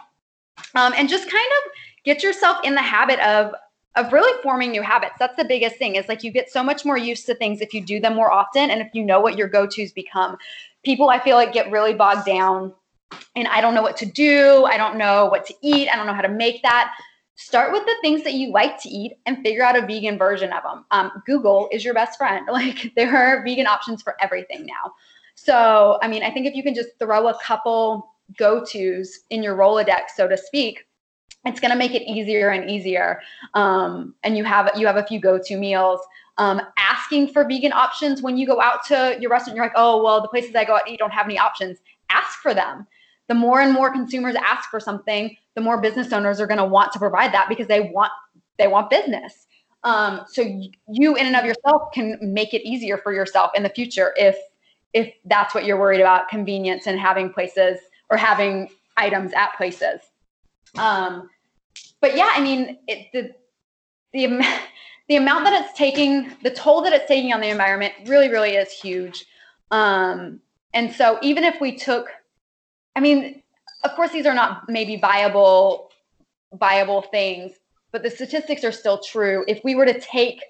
[0.74, 1.72] Um, and just kind of
[2.04, 3.54] get yourself in the habit of
[3.96, 5.16] of really forming new habits.
[5.20, 5.96] That's the biggest thing.
[5.96, 8.32] Is like you get so much more used to things if you do them more
[8.32, 10.38] often, and if you know what your go tos become.
[10.84, 12.74] People, I feel like, get really bogged down
[13.36, 14.66] and I don't know what to do.
[14.66, 15.90] I don't know what to eat.
[15.90, 16.94] I don't know how to make that.
[17.36, 20.54] Start with the things that you like to eat and figure out a vegan version
[20.54, 20.86] of them.
[20.92, 22.48] Um, Google is your best friend.
[22.52, 24.94] Like there are vegan options for everything now.
[25.36, 29.44] So, I mean, I think if you can just throw a couple go tos in
[29.44, 30.85] your Rolodex, so to speak,
[31.46, 33.22] it's going to make it easier and easier.
[33.54, 36.02] Um, and you have you have a few go to meals.
[36.38, 40.04] Um, asking for vegan options when you go out to your restaurant, you're like, oh
[40.04, 41.78] well, the places I go out eat don't have any options.
[42.10, 42.88] Ask for them
[43.28, 46.66] the more and more consumers ask for something, the more business owners are going to
[46.66, 48.12] want to provide that because they want
[48.58, 49.48] they want business.
[49.84, 50.42] Um, so
[50.88, 54.38] you in and of yourself can make it easier for yourself in the future if
[54.94, 57.80] if that's what you're worried about convenience and having places
[58.10, 60.00] or having items at places.
[60.78, 61.30] Um,
[62.06, 63.34] but yeah, I mean it, the
[64.14, 64.46] the
[65.10, 68.52] the amount that it's taking, the toll that it's taking on the environment really, really
[68.52, 69.26] is huge.
[69.72, 70.40] Um,
[70.76, 72.10] and so even if we took
[72.96, 73.42] I mean,
[73.84, 75.90] of course, these are not maybe viable
[76.54, 77.54] viable things,
[77.92, 79.44] but the statistics are still true.
[79.48, 80.44] If we were to take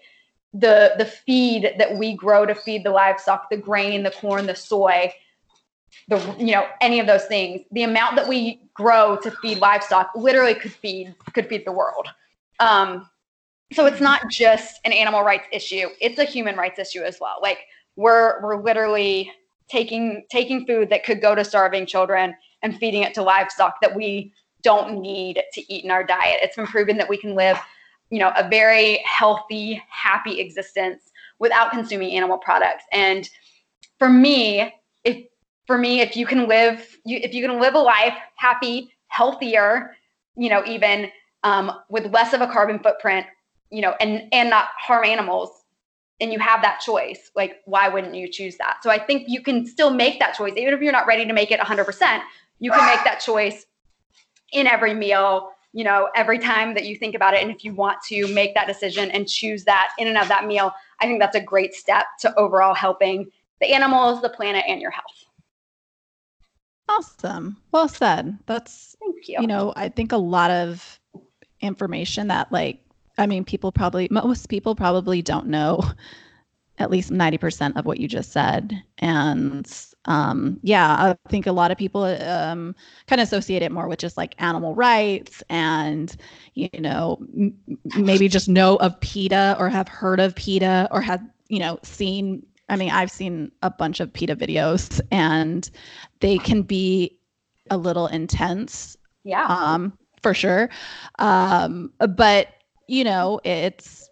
[0.54, 4.56] the the feed that we grow to feed the livestock, the grain, the corn, the
[4.56, 5.13] soy,
[6.08, 10.12] the you know any of those things, the amount that we grow to feed livestock
[10.15, 12.08] literally could feed could feed the world.
[12.60, 13.10] Um,
[13.73, 17.38] so it's not just an animal rights issue; it's a human rights issue as well.
[17.41, 17.60] Like
[17.95, 19.31] we're we're literally
[19.67, 23.95] taking taking food that could go to starving children and feeding it to livestock that
[23.95, 26.39] we don't need to eat in our diet.
[26.41, 27.58] It's been proven that we can live,
[28.10, 32.84] you know, a very healthy, happy existence without consuming animal products.
[32.91, 33.29] And
[33.99, 35.25] for me, if
[35.67, 39.95] for me, if you can live, you, if you can live a life happy, healthier,
[40.36, 41.10] you know, even
[41.43, 43.25] um, with less of a carbon footprint,
[43.71, 45.63] you know, and and not harm animals,
[46.21, 48.78] and you have that choice, like why wouldn't you choose that?
[48.84, 51.34] So I think you can still make that choice, even if you're not ready to
[51.34, 52.21] make it 100%.
[52.60, 53.65] You can make that choice
[54.54, 57.41] in every meal, you know, every time that you think about it.
[57.41, 60.45] And if you want to make that decision and choose that in and of that
[60.45, 64.82] meal, I think that's a great step to overall helping the animals, the planet, and
[64.82, 65.25] your health.
[66.88, 67.58] Awesome.
[67.71, 68.38] Well said.
[68.45, 69.41] That's, thank you.
[69.41, 71.00] You know, I think a lot of
[71.62, 72.80] information that, like,
[73.17, 75.82] I mean, people probably, most people probably don't know
[76.78, 78.74] at least 90% of what you just said.
[79.00, 79.71] And
[80.06, 82.76] um, yeah, I think a lot of people um,
[83.08, 86.15] kind of associate it more with just like animal rights and,
[86.54, 87.58] you know, m-
[87.95, 92.45] maybe just know of PETA or have heard of PETA or have, you know, seen.
[92.69, 95.69] I mean, I've seen a bunch of PETA videos and
[96.19, 97.17] they can be
[97.69, 98.97] a little intense.
[99.23, 99.45] Yeah.
[99.47, 100.69] Um, for sure.
[101.19, 102.47] Um, but
[102.88, 104.10] you know, it's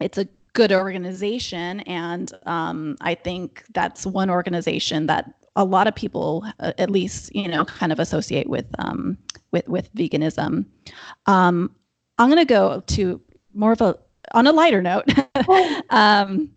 [0.00, 5.94] it's a good organization, and um, I think that's one organization that a lot of
[5.94, 9.18] people, uh, at least, you know, kind of associate with um,
[9.50, 10.66] with with veganism.
[11.26, 11.74] Um,
[12.18, 13.20] I'm going to go to
[13.54, 13.98] more of a
[14.32, 15.04] on a lighter note.
[15.90, 16.50] um,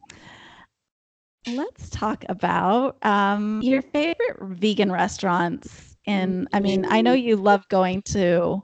[1.47, 5.97] let's talk about um, your favorite vegan restaurants.
[6.05, 8.63] And I mean, I know you love going to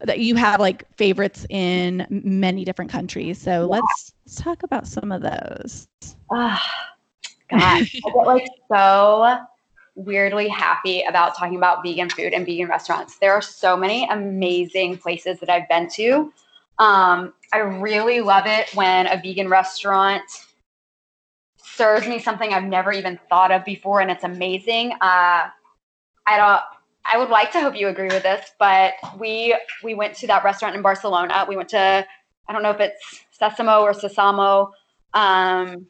[0.00, 3.40] that you have like favorites in many different countries.
[3.40, 3.66] So yeah.
[3.66, 5.88] let's, let's talk about some of those.
[6.30, 6.60] Oh,
[7.50, 9.38] God, I get like so
[9.96, 13.18] weirdly happy about talking about vegan food and vegan restaurants.
[13.18, 16.32] There are so many amazing places that I've been to.
[16.78, 20.22] Um, I really love it when a vegan restaurant
[21.78, 24.92] serves me something I've never even thought of before, and it's amazing.
[25.00, 25.48] Uh,
[26.26, 26.60] I don't.
[27.10, 30.44] I would like to hope you agree with this, but we we went to that
[30.44, 31.46] restaurant in Barcelona.
[31.48, 32.04] We went to
[32.48, 34.72] I don't know if it's Sesamo or Sesamo,
[35.14, 35.86] um,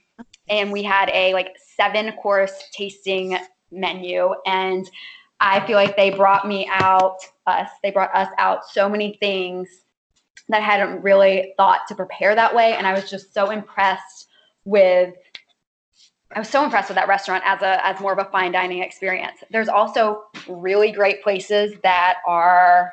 [0.48, 3.36] and we had a like seven course tasting
[3.72, 4.88] menu, and
[5.40, 7.70] I feel like they brought me out us.
[7.82, 9.68] They brought us out so many things
[10.50, 14.26] that I hadn't really thought to prepare that way, and I was just so impressed
[14.64, 15.14] with
[16.34, 18.82] I was so impressed with that restaurant as a as more of a fine dining
[18.82, 19.38] experience.
[19.50, 22.92] There's also really great places that are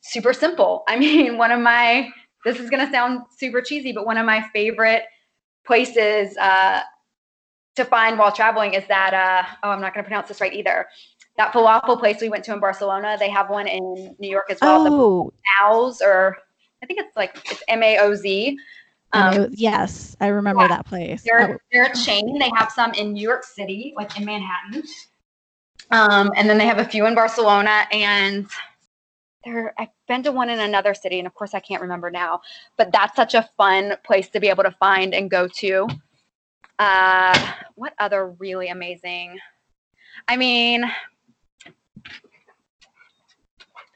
[0.00, 0.84] super simple.
[0.88, 2.10] I mean, one of my
[2.44, 5.04] this is going to sound super cheesy, but one of my favorite
[5.64, 6.80] places uh,
[7.76, 10.52] to find while traveling is that uh, oh, I'm not going to pronounce this right
[10.52, 10.86] either.
[11.38, 13.16] That falafel place we went to in Barcelona.
[13.18, 14.86] They have one in New York as well.
[14.86, 16.36] Oh, the Maoz, or
[16.82, 18.56] I think it's like it's M A O Z.
[19.12, 21.22] Um, yes, I remember yeah, that place.
[21.22, 22.38] They're, they're a chain.
[22.38, 24.82] They have some in New York City, like in Manhattan.
[25.90, 27.86] Um, and then they have a few in Barcelona.
[27.92, 28.46] And
[29.44, 31.18] there, I've been to one in another city.
[31.18, 32.40] And of course, I can't remember now.
[32.78, 35.88] But that's such a fun place to be able to find and go to.
[36.78, 39.38] Uh, what other really amazing?
[40.26, 40.90] I mean,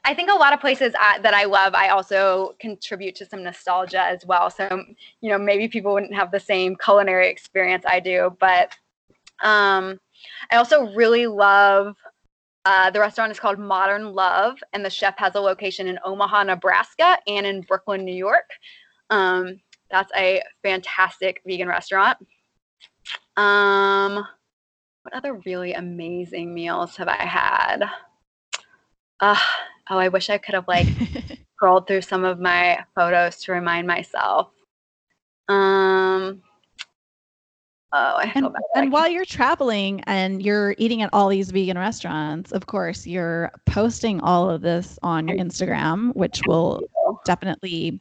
[0.07, 3.43] I think a lot of places I, that I love, I also contribute to some
[3.43, 4.51] nostalgia as well.
[4.51, 4.85] So,
[5.21, 8.73] you know, maybe people wouldn't have the same culinary experience I do, but
[9.43, 9.99] um,
[10.53, 11.97] I also really love
[12.65, 16.45] uh, the restaurant is called Modern Love, and the chef has a location in Omaha,
[16.45, 18.49] Nebraska, and in Brooklyn, New York.
[19.11, 22.19] Um, that's a fantastic vegan restaurant.
[23.37, 24.25] Um,
[25.03, 27.85] what other really amazing meals have I had?
[29.21, 29.39] Uh,
[29.91, 30.87] oh, I wish I could have like
[31.57, 34.51] scrolled through some of my photos to remind myself.
[35.49, 36.43] Um,
[37.93, 42.53] Oh, I and, and while you're traveling and you're eating at all these vegan restaurants,
[42.53, 46.83] of course, you're posting all of this on your Instagram, which will
[47.25, 47.99] definitely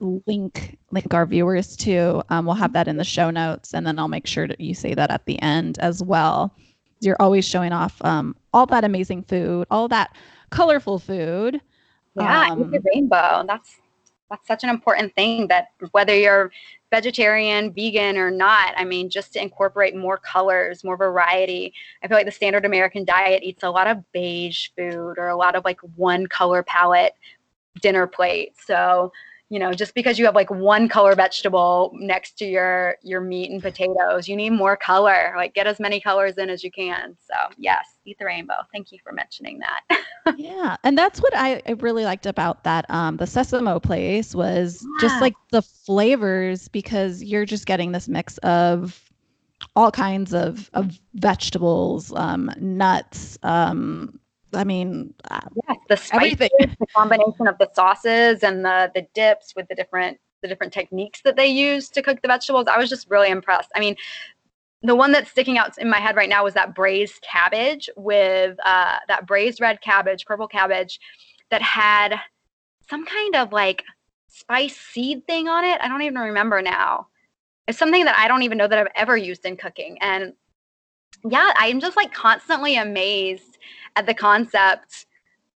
[0.00, 2.22] link link our viewers to.
[2.30, 4.74] Um, we'll have that in the show notes, and then I'll make sure that you
[4.74, 6.52] say that at the end as well.
[7.00, 10.16] You're always showing off um, all that amazing food, all that
[10.50, 11.60] colorful food.
[12.14, 13.44] Yeah, um, the rainbow.
[13.46, 13.76] That's
[14.30, 16.50] that's such an important thing that whether you're
[16.90, 21.72] vegetarian, vegan, or not, I mean, just to incorporate more colors, more variety.
[22.02, 25.36] I feel like the standard American diet eats a lot of beige food or a
[25.36, 27.14] lot of like one color palette
[27.80, 28.54] dinner plate.
[28.64, 29.12] So
[29.48, 33.50] you know just because you have like one color vegetable next to your your meat
[33.50, 35.32] and potatoes you need more color.
[35.36, 37.16] Like get as many colors in as you can.
[37.20, 38.54] So yes eat the rainbow.
[38.72, 40.02] Thank you for mentioning that.
[40.36, 44.82] Yeah and that's what I, I, really liked about that um the sesame place was
[44.82, 45.08] yeah.
[45.08, 49.00] just like the flavors because you're just getting this mix of
[49.76, 54.18] all kinds of, of vegetables um nuts um
[54.56, 59.54] I mean, uh, yes, the spices, the combination of the sauces and the the dips
[59.54, 62.66] with the different the different techniques that they use to cook the vegetables.
[62.68, 63.70] I was just really impressed.
[63.74, 63.96] I mean,
[64.82, 68.56] the one that's sticking out in my head right now was that braised cabbage with
[68.64, 71.00] uh, that braised red cabbage, purple cabbage,
[71.50, 72.16] that had
[72.88, 73.82] some kind of like
[74.28, 75.80] spice seed thing on it.
[75.80, 77.08] I don't even remember now.
[77.66, 79.98] It's something that I don't even know that I've ever used in cooking.
[80.00, 80.34] And
[81.28, 83.55] yeah, I'm just like constantly amazed
[83.96, 85.06] at the concept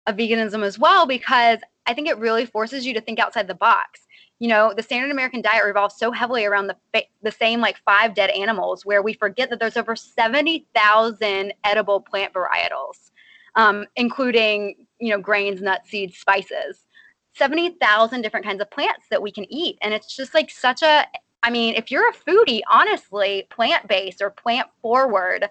[0.07, 3.55] of veganism as well because I think it really forces you to think outside the
[3.55, 4.07] box.
[4.39, 8.15] You know, the standard American diet revolves so heavily around the the same like five
[8.15, 13.11] dead animals, where we forget that there's over seventy thousand edible plant varietals,
[13.57, 16.87] um, including you know grains, nuts, seeds, spices.
[17.35, 20.83] Seventy thousand different kinds of plants that we can eat, and it's just like such
[20.83, 21.07] a.
[21.43, 25.49] I mean, if you're a foodie, honestly, plant based or plant forward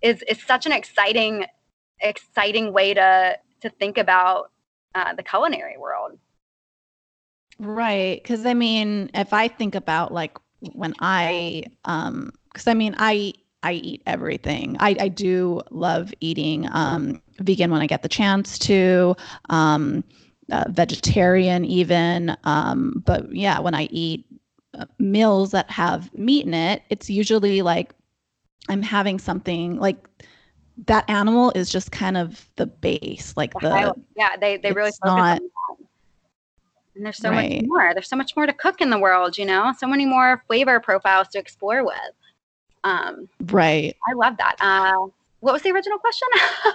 [0.00, 1.44] is is such an exciting
[2.00, 4.50] exciting way to to think about
[4.94, 6.18] uh, the culinary world.
[7.58, 10.38] Right, because I mean, if I think about like
[10.72, 13.32] when I, um, because I mean, I
[13.62, 14.76] I eat everything.
[14.78, 19.16] I I do love eating um vegan when I get the chance to.
[19.50, 20.04] Um,
[20.50, 24.24] uh, vegetarian even um but yeah when i eat
[24.78, 27.94] uh, meals that have meat in it it's usually like
[28.70, 30.08] i'm having something like
[30.86, 34.36] that animal is just kind of the base, like the yeah.
[34.36, 35.40] They they really not.
[36.94, 37.62] And there's so right.
[37.62, 37.94] much more.
[37.94, 40.80] There's so much more to cook in the world, you know, so many more flavor
[40.80, 41.94] profiles to explore with.
[42.82, 43.94] Um, right.
[44.08, 44.56] I love that.
[44.60, 45.06] Uh,
[45.40, 46.28] what was the original question?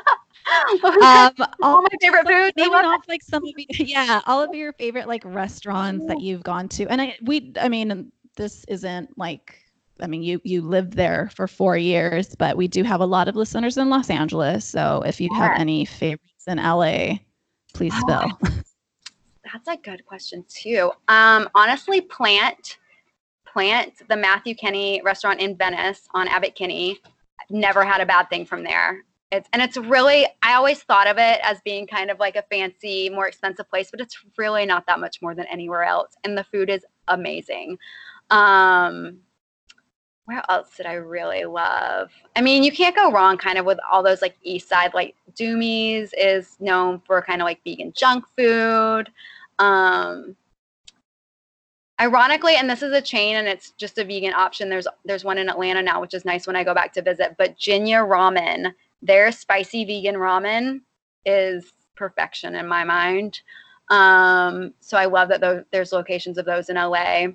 [1.03, 1.31] um,
[1.61, 2.53] all my favorite foods.
[2.55, 6.69] Maybe off like some of yeah, all of your favorite like restaurants that you've gone
[6.69, 6.87] to.
[6.87, 9.59] And I we I mean this isn't like
[10.03, 13.27] I mean you you lived there for 4 years, but we do have a lot
[13.27, 14.65] of listeners in Los Angeles.
[14.65, 17.19] So if you have any favorites in LA,
[17.73, 18.29] please spill.
[19.51, 20.91] That's a good question too.
[21.07, 22.77] Um honestly Plant
[23.45, 26.99] Plant, the Matthew Kenney restaurant in Venice on Abbott Kinney.
[27.49, 29.03] Never had a bad thing from there.
[29.31, 32.43] It's and it's really I always thought of it as being kind of like a
[32.51, 36.15] fancy, more expensive place, but it's really not that much more than anywhere else.
[36.23, 37.77] And the food is amazing.
[38.29, 39.19] Um
[40.25, 42.11] where else did I really love?
[42.35, 45.15] I mean, you can't go wrong kind of with all those like east side, like
[45.35, 49.09] Doomies is known for kind of like vegan junk food.
[49.59, 50.35] Um
[52.01, 55.37] ironically and this is a chain and it's just a vegan option there's there's one
[55.37, 58.73] in atlanta now which is nice when i go back to visit but jinya ramen
[59.01, 60.81] their spicy vegan ramen
[61.25, 63.41] is perfection in my mind
[63.89, 67.27] um, so i love that there's locations of those in la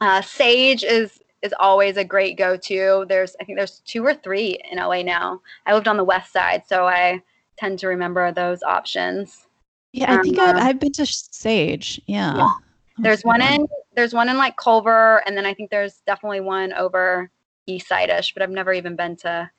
[0.00, 4.58] uh, sage is is always a great go-to there's i think there's two or three
[4.70, 7.22] in la now i lived on the west side so i
[7.56, 9.46] tend to remember those options
[9.92, 12.36] yeah i think um, I've, I've, been to sage yeah.
[12.36, 12.50] yeah
[12.98, 16.72] there's one in there's one in like Culver, and then I think there's definitely one
[16.74, 17.30] over
[17.66, 19.50] East Side-ish, but I've never even been to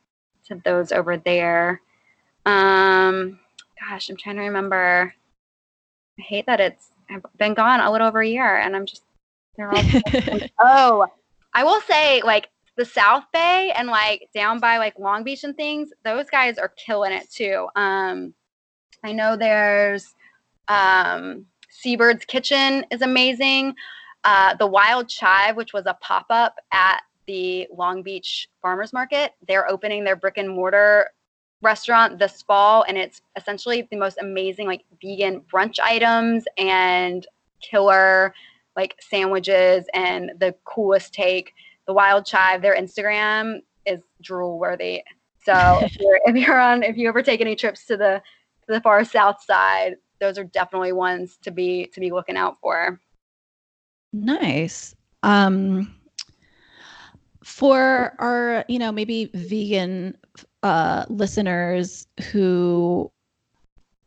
[0.48, 1.82] to those over there.
[2.46, 3.40] Um,
[3.80, 5.14] gosh, I'm trying to remember.
[6.20, 9.04] I hate that it's I've been gone a little over a year, and I'm just
[9.58, 9.84] they're all.
[10.60, 11.08] oh,
[11.56, 15.56] I will say like the South Bay and like down by like Long Beach and
[15.56, 15.90] things.
[16.04, 17.68] Those guys are killing it too.
[17.76, 18.34] Um,
[19.04, 20.14] I know there's
[20.68, 23.74] um Seabird's Kitchen is amazing.
[24.24, 29.32] Uh, the Wild Chive, which was a pop up at the Long Beach Farmers Market,
[29.48, 31.10] they're opening their brick and mortar
[31.62, 37.26] restaurant this fall, and it's essentially the most amazing like vegan brunch items and
[37.62, 38.34] killer
[38.76, 41.54] like sandwiches and the coolest take.
[41.88, 45.04] The Wild Chive, their Instagram is drool worthy.
[45.44, 48.22] So if you're, if you're on, if you ever take any trips to the
[48.68, 52.58] to the far south side, those are definitely ones to be to be looking out
[52.62, 53.00] for.
[54.14, 54.96] Nice.
[55.24, 55.96] Um,
[57.44, 60.18] for our, you know, maybe vegan
[60.64, 63.12] uh, listeners who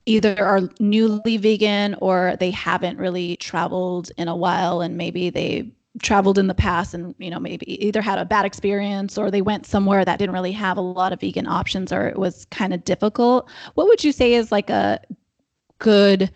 [0.08, 5.70] either are newly vegan or they haven't really traveled in a while and maybe they
[6.00, 9.42] traveled in the past and you know maybe either had a bad experience or they
[9.42, 12.72] went somewhere that didn't really have a lot of vegan options or it was kind
[12.72, 13.48] of difficult.
[13.74, 15.00] What would you say is like a
[15.78, 16.32] good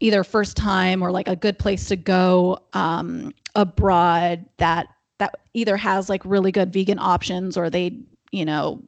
[0.00, 4.88] either first time or like a good place to go um, abroad that
[5.18, 7.98] that either has like really good vegan options or they
[8.30, 8.82] you know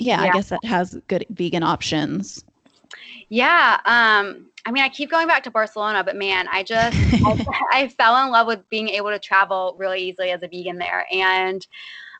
[0.00, 0.30] yeah, yeah.
[0.30, 2.44] i guess that has good vegan options
[3.28, 7.46] yeah um i mean i keep going back to barcelona but man i just I,
[7.72, 11.06] I fell in love with being able to travel really easily as a vegan there
[11.12, 11.66] and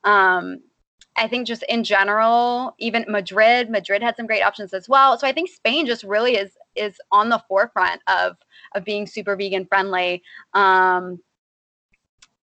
[0.05, 0.61] um
[1.17, 5.19] I think just in general, even Madrid, Madrid had some great options as well.
[5.19, 8.37] So I think Spain just really is is on the forefront of
[8.75, 10.23] of being super vegan friendly.
[10.55, 11.21] Um,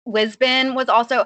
[0.05, 1.25] Lisbon was also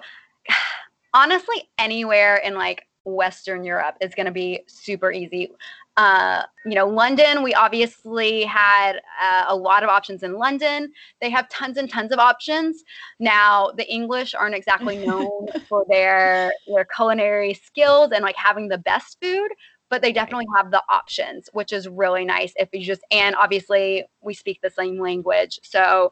[1.13, 5.51] honestly anywhere in like Western Europe is going to be super easy.
[5.97, 10.91] Uh, you know, London, we obviously had uh, a lot of options in London.
[11.21, 12.83] They have tons and tons of options.
[13.19, 18.77] Now, the English aren't exactly known for their their culinary skills and like having the
[18.77, 19.49] best food,
[19.89, 24.03] but they definitely have the options, which is really nice if you just and obviously
[24.21, 25.61] we speak the same language.
[25.63, 26.11] So,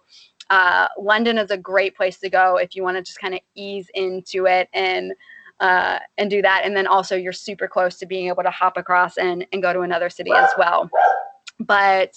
[0.50, 3.42] uh, London is a great place to go if you want to just kind of
[3.56, 5.14] ease into it and
[5.64, 6.64] uh, and do that.
[6.66, 9.72] And then also you're super close to being able to hop across and, and go
[9.72, 10.90] to another city as well.
[11.58, 12.14] But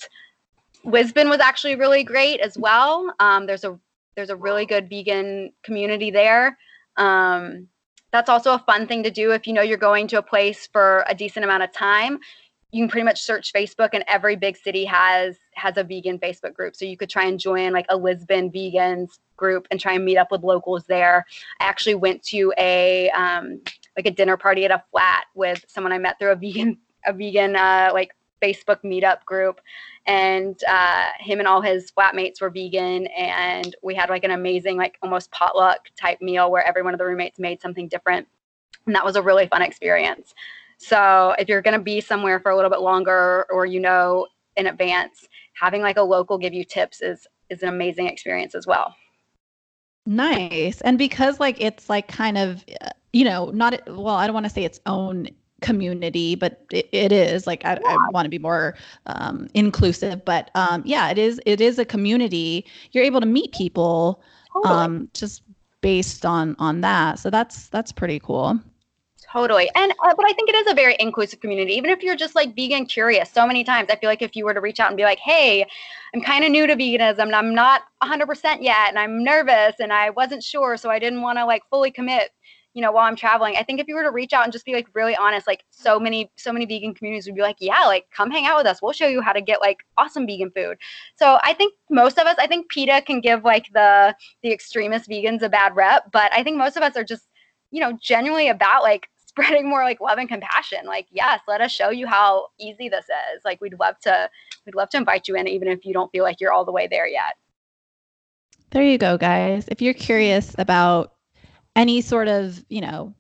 [0.85, 3.15] Lisbon was actually really great as well.
[3.21, 3.79] Um, there's a
[4.17, 6.59] there's a really good vegan community there.
[6.97, 7.69] Um,
[8.13, 10.69] that's also a fun thing to do if you know you're going to a place
[10.73, 12.19] for a decent amount of time
[12.77, 16.53] you can pretty much search Facebook and every big city has has a vegan Facebook
[16.53, 16.77] group.
[16.77, 20.19] So you could try and join like a Lisbon vegans group and try and meet
[20.19, 21.25] up with locals there.
[21.59, 23.63] I actually went to a um,
[23.97, 27.15] like a dinner party at a flat with someone I met through a vegan a
[27.15, 29.59] vegan uh, like Facebook meetup group,
[30.05, 34.77] and uh, him and all his flatmates were vegan, and we had like an amazing
[34.77, 38.29] like almost potluck type meal where every one of the roommates made something different,
[38.85, 40.35] and that was a really fun experience.
[40.79, 44.27] So if you're going to be somewhere for a little bit longer, or you know
[44.57, 48.67] in advance, having like a local give you tips is is an amazing experience as
[48.67, 48.95] well.
[50.05, 50.81] Nice.
[50.83, 52.65] And because like it's like kind of
[53.13, 55.29] you know, not well, I don't want to say its own
[55.63, 57.97] community, but it, it is like I, yeah.
[57.99, 60.25] I want to be more um, inclusive.
[60.25, 62.67] But um, yeah, it is it is a community.
[62.93, 64.23] You're able to meet people
[64.53, 64.75] totally.
[64.75, 65.43] um, just
[65.81, 67.19] based on on that.
[67.19, 68.61] So that's that's pretty cool.
[69.23, 69.71] Totally.
[69.75, 71.73] And uh, but I think it is a very inclusive community.
[71.75, 74.45] Even if you're just like vegan curious, so many times I feel like if you
[74.45, 75.65] were to reach out and be like, "Hey,
[76.15, 79.93] I'm kind of new to veganism and I'm not 100% yet and I'm nervous and
[79.93, 82.31] I wasn't sure, so I didn't want to like fully commit."
[82.75, 83.57] you know, while I'm traveling.
[83.57, 85.65] I think if you were to reach out and just be like really honest, like
[85.71, 88.67] so many, so many vegan communities would be like, yeah, like come hang out with
[88.67, 88.83] us.
[88.83, 90.77] We'll show you how to get like awesome vegan food.
[91.15, 95.09] So I think most of us, I think PETA can give like the the extremist
[95.09, 97.27] vegans a bad rep, but I think most of us are just,
[97.71, 100.87] you know, genuinely about like spreading more like love and compassion.
[100.87, 103.45] Like, yes, let us show you how easy this is.
[103.45, 104.31] Like we'd love to
[104.65, 106.73] we'd love to invite you in even if you don't feel like you're all the
[106.73, 107.37] way there yet.
[108.71, 109.67] There you go, guys.
[109.69, 111.15] If you're curious about
[111.77, 113.15] any sort of, you know,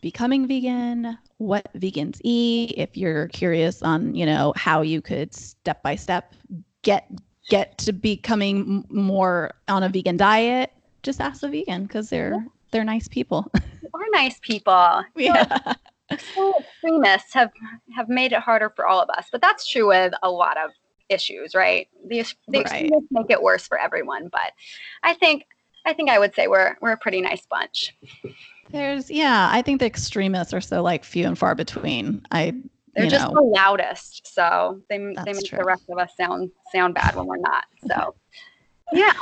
[0.00, 5.82] becoming vegan, what vegans eat, if you're curious on, you know, how you could step
[5.82, 6.34] by step
[6.82, 7.10] get
[7.48, 10.72] get to becoming more on a vegan diet,
[11.02, 12.44] just ask a vegan because they're
[12.76, 13.50] they're nice people.
[13.94, 15.02] We're nice people.
[15.16, 15.74] Yeah.
[16.34, 17.50] So extremists have
[17.96, 20.70] have made it harder for all of us, but that's true with a lot of
[21.08, 21.88] issues, right?
[22.06, 22.60] The, the right.
[22.60, 24.52] extremists make it worse for everyone, but
[25.02, 25.46] I think
[25.84, 27.96] I think I would say we're we're a pretty nice bunch.
[28.70, 32.24] There's yeah, I think the extremists are so like few and far between.
[32.30, 32.54] I
[32.94, 33.34] they're just know.
[33.34, 35.58] the loudest, so they they make true.
[35.58, 37.64] the rest of us sound sound bad when we're not.
[37.88, 38.14] So
[38.92, 39.14] yeah.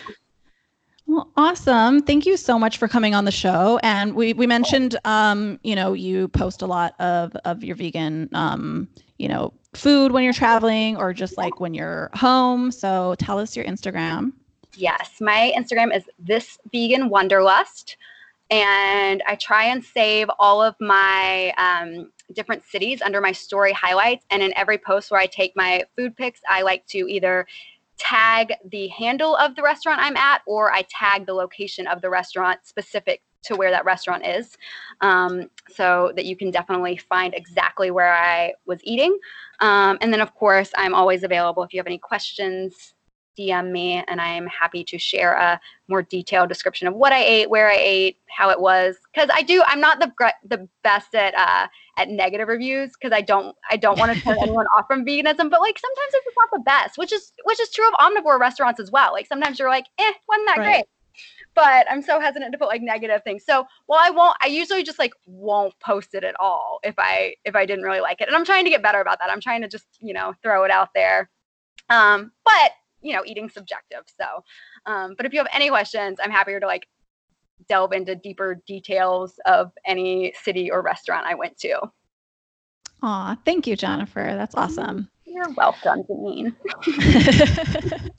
[1.07, 2.03] Well, awesome.
[2.03, 3.79] Thank you so much for coming on the show.
[3.83, 8.29] And we we mentioned um, you know, you post a lot of of your vegan
[8.33, 8.89] um,
[9.19, 12.71] you know, food when you're traveling or just like when you're home.
[12.71, 14.33] So tell us your Instagram.
[14.77, 17.97] Yes, my Instagram is this vegan wanderlust,
[18.51, 24.25] and I try and save all of my um, different cities under my story highlights.
[24.31, 27.47] And in every post where I take my food pics, I like to either
[27.99, 32.11] tag the handle of the restaurant I'm at or I tag the location of the
[32.11, 34.57] restaurant specific to where that restaurant is
[35.01, 39.17] um, so that you can definitely find exactly where I was eating.
[39.61, 42.95] Um, and then, of course, I'm always available if you have any questions
[43.37, 47.51] DM me and I'm happy to share a more detailed description of what I ate,
[47.51, 48.97] where I ate, how it was.
[49.13, 50.13] Because I do, I'm not the
[50.45, 51.67] the best at uh,
[51.97, 55.51] at negative reviews because I don't I don't want to turn anyone off from veganism.
[55.51, 58.39] But like sometimes it's just not the best, which is which is true of omnivore
[58.39, 59.13] restaurants as well.
[59.13, 60.65] Like sometimes you're like, eh, wasn't that right.
[60.65, 60.85] great.
[61.55, 63.45] But I'm so hesitant to put like negative things.
[63.45, 64.37] So well, I won't.
[64.41, 68.01] I usually just like won't post it at all if I if I didn't really
[68.01, 68.29] like it.
[68.29, 69.31] And I'm trying to get better about that.
[69.31, 71.31] I'm trying to just you know throw it out there.
[71.91, 72.73] Um, but
[73.05, 74.03] you know, eating subjective.
[74.21, 74.43] So,
[74.87, 76.89] um, but if you have any questions, I'm happier to like
[77.69, 81.79] delve into deeper details of any city or restaurant I went to.
[83.03, 84.33] Aw, thank you, Jennifer.
[84.35, 85.09] That's awesome.
[85.27, 86.55] You're welcome, Janine.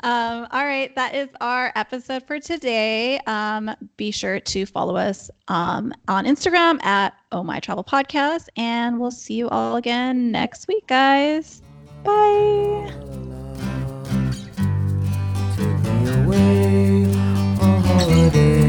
[0.00, 3.18] um, all right, that is our episode for today.
[3.26, 8.98] Um, be sure to follow us um, on Instagram at Oh My Travel Podcast, and
[8.98, 11.62] we'll see you all again next week, guys.
[12.02, 13.25] Bye.
[18.30, 18.65] day.